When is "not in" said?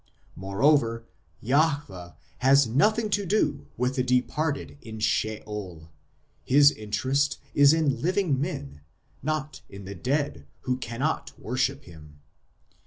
9.21-9.85